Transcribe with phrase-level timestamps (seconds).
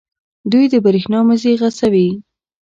[0.51, 2.09] دوی د بریښنا مزي غځوي.